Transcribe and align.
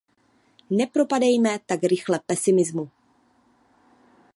Nepropadejme 0.69 1.59
tak 1.67 1.83
rychle 1.83 2.19
pesimismu. 2.25 2.89